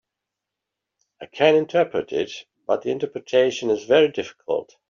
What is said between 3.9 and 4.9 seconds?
difficult.